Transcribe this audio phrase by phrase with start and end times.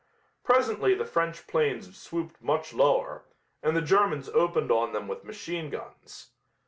[0.43, 3.23] Presently the French planes swooped much lower,
[3.61, 6.31] and the Germans opened on them with machine guns.